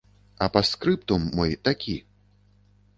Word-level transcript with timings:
А 0.45 0.47
пастскрыптум 0.55 1.29
мой 1.37 1.55
такі. 1.69 1.95